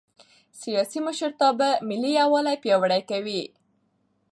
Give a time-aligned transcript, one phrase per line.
[0.61, 3.41] سیاسي مشرتابه ملي یووالی پیاوړی کوي